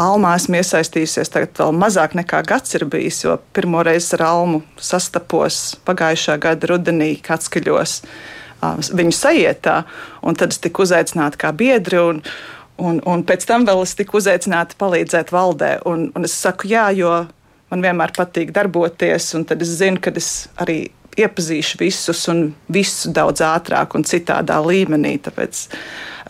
Almā 0.00 0.34
esmu 0.38 0.58
iesaistījusies 0.58 1.30
tagad 1.30 1.54
vēl 1.60 1.74
mazāk 1.78 2.16
nekā 2.18 2.40
gads 2.48 2.74
ir 2.74 2.86
bijis, 2.90 3.20
jo 3.24 3.36
pirmo 3.54 3.82
reizi 3.86 4.16
ar 4.16 4.24
Almu 4.30 4.62
sastapos 4.80 5.76
pagājušā 5.86 6.38
gada 6.42 6.70
rudenī 6.72 7.12
Katskaļos 7.22 8.00
viņu 8.96 9.14
sajietā, 9.14 9.82
un 10.24 10.34
tad 10.40 10.54
es 10.54 10.60
tiku 10.62 10.86
uzaicināta 10.86 11.40
kā 11.46 11.54
biedri. 11.54 12.02
Un, 12.02 12.22
Un, 12.74 12.96
un 13.06 13.20
pēc 13.22 13.44
tam 13.46 13.62
vēl 13.62 13.84
es 13.84 13.92
tiku 13.94 14.16
uzaicināta 14.18 14.74
palīdzēt 14.80 15.28
valdē. 15.30 15.68
Un, 15.86 16.08
un 16.10 16.26
es 16.26 16.32
saku, 16.34 16.66
jā, 16.72 16.88
jo 16.98 17.12
man 17.70 17.84
vienmēr 17.84 18.10
patīk 18.16 18.50
darboties, 18.50 19.28
un 19.38 19.44
tad 19.46 19.62
es 19.62 19.76
zinu, 19.78 20.00
ka 20.02 20.10
es 20.18 20.48
arī 20.58 20.88
iepazīšu 21.14 21.78
visus 21.78 22.24
un 22.32 22.48
visu 22.74 23.12
daudz 23.14 23.44
ātrāk 23.46 23.94
un 23.94 24.02
citādā 24.02 24.58
līmenī. 24.66 25.16
Tāpēc 25.22 25.62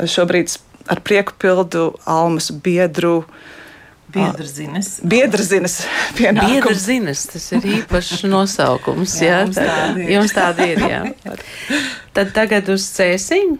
šobrīd 0.04 0.52
ar 0.90 1.02
prieku 1.04 1.36
pildu 1.38 1.92
Almas 2.04 2.50
biedru. 2.64 3.24
Biedrzinas. 4.14 5.00
Biedrzinas 5.02 5.78
pienākums. 6.18 6.52
Biedrzinas, 6.52 7.26
tas 7.32 7.46
ir 7.56 7.68
īpašs 7.80 8.26
nosaukums, 8.34 9.16
jā. 9.24 9.40
Jā, 9.42 9.46
mums 9.46 9.58
tāda 9.58 10.02
ir. 10.02 10.10
Jums 10.14 10.34
tāda 10.36 10.68
ir, 10.70 10.84
jā. 10.90 11.00
Tad 12.14 12.34
tagad 12.36 12.70
uz 12.74 12.86
cēsiņu. 12.94 13.58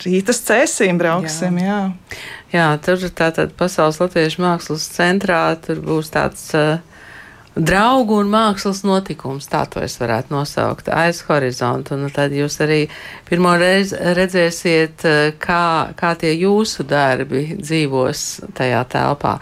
Rītas 0.00 0.38
cēsīm 0.46 1.00
brauksim, 1.00 1.58
jā. 1.60 1.80
jā. 1.90 2.20
Jā, 2.50 2.66
tur 2.82 3.02
ir 3.04 3.12
tātad 3.14 3.52
Pasaules 3.58 4.00
Latviešu 4.00 4.42
mākslas 4.42 4.86
centrā, 4.90 5.42
tur 5.62 5.82
būs 5.84 6.08
tāds 6.14 6.48
uh, 6.58 6.78
draugu 7.56 8.14
un 8.22 8.28
mākslas 8.30 8.82
notikums, 8.86 9.48
tā 9.50 9.64
to 9.70 9.80
es 9.82 9.96
varētu 10.00 10.30
nosaukt, 10.32 10.88
aiz 10.94 11.22
horizontu. 11.28 11.94
Un 11.98 12.10
tad 12.14 12.30
jūs 12.32 12.60
arī 12.62 12.84
pirmo 13.28 13.52
reizi 13.58 13.96
redzēsiet, 13.96 15.04
eh, 15.04 15.32
kā, 15.38 15.90
kā 15.98 16.12
tie 16.18 16.30
jūsu 16.38 16.86
darbi 16.88 17.56
dzīvos 17.60 18.22
tajā 18.54 18.84
telpā. 18.92 19.34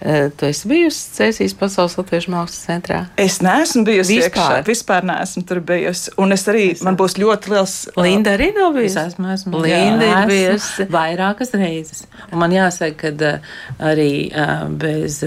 Eh, 0.00 0.28
tu 0.36 0.46
esi 0.46 0.68
bijusi 0.70 1.10
Cēsīs 1.18 1.56
Pasaules 1.58 1.96
Latviešu 1.98 2.30
mākslas 2.30 2.62
centrā? 2.68 3.00
Es 3.18 3.40
neesmu 3.42 3.84
bijusi 3.84 4.20
Vispār? 4.20 4.30
iekšā, 4.30 4.64
vispār 4.70 5.02
neesmu 5.10 5.44
tur 5.46 5.60
bijusi. 5.60 6.10
Un 6.18 6.32
es 6.32 6.46
arī, 6.46 6.68
man 6.86 6.96
būs 6.96 7.18
ļoti 7.18 7.50
liels. 7.54 7.76
uh, 7.96 8.02
Linda 8.04 8.36
arī 8.36 8.52
nav 8.54 8.76
Es 8.76 8.94
bijusi. 8.94 9.06
esmu, 9.06 9.32
esmu 9.34 9.62
Linda 9.66 10.04
jā, 10.06 10.22
ir 10.22 10.28
bijusi. 10.30 10.86
vairākas 10.92 11.50
reizes. 11.54 12.06
Un 12.32 12.38
man 12.38 12.50
jāsaka, 12.54 13.12
ka 13.18 13.40
arī 13.80 14.30
bez 14.78 15.22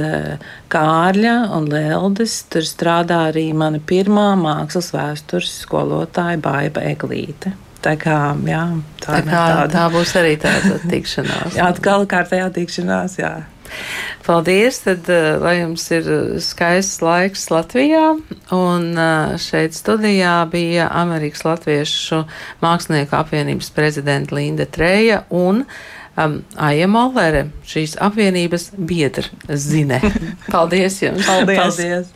Kārļa 0.69 1.35
un 1.57 1.65
Leldes 1.71 2.28
tur 2.51 2.65
strādā 2.67 3.25
arī 3.29 3.49
mana 3.57 3.81
pirmā 3.81 4.31
mākslas 4.39 4.91
vēstures 4.95 5.55
skolotāja 5.63 6.39
Baiba 6.43 6.83
Eglīte. 6.89 7.55
Tā 7.79 7.93
kā, 7.95 8.17
jā, 8.43 8.63
tā, 8.99 9.13
Tā, 9.13 9.21
kā, 9.23 9.43
tā 9.71 9.85
būs 9.93 10.11
arī 10.19 10.33
tāda 10.41 10.81
tikšanās. 10.83 11.55
Jā, 11.57 11.69
atkal 11.71 12.03
kārtējā 12.11 12.49
tikšanās, 12.57 13.15
jā. 13.21 13.31
Paldies, 14.25 14.81
tad 14.83 15.07
uh, 15.13 15.37
lai 15.39 15.59
jums 15.61 15.85
ir 15.95 16.09
uh, 16.11 16.25
skaists 16.43 16.99
laiks 17.05 17.47
Latvijā, 17.53 18.17
un 18.55 18.89
uh, 18.97 19.37
šeit 19.39 19.77
studijā 19.77 20.35
bija 20.51 20.89
Amerikas 20.91 21.45
Latviešu 21.47 22.25
Mākslinieku 22.65 23.15
apvienības 23.15 23.71
prezidenta 23.77 24.35
Linda 24.35 24.67
Treja 24.67 25.23
un 25.29 25.63
um, 25.63 26.39
Aija 26.59 26.91
Mollere, 26.91 27.47
šīs 27.69 27.95
apvienības 28.03 28.71
biedra 28.75 29.55
zine. 29.55 30.01
Paldies 30.53 30.99
jums! 31.05 31.25
Paldies! 31.29 31.63
Paldies. 31.63 32.15